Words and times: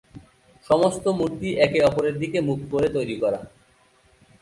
সমস্ত 0.65 1.05
মূর্তি 1.19 1.49
একে 1.57 1.79
অপরের 1.83 2.15
দিকে 2.19 2.37
মুখ 2.41 2.59
করে 2.71 2.87
তৈরী 2.89 3.15
করা। 3.19 3.39